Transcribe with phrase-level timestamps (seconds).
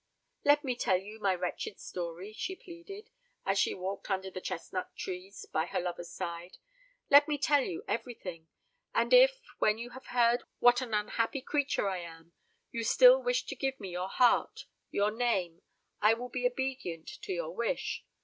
[0.43, 3.11] "Let me tell you my wretched story," she pleaded,
[3.45, 6.57] as she walked under the chestnut trees by her lover's side.
[7.11, 8.47] "Let me tell you everything.
[8.95, 12.33] And if, when you have heard what an unhappy creature I am,
[12.71, 15.61] you still wish to give me your heart, your name,
[16.01, 18.03] I will be obedient to your wish.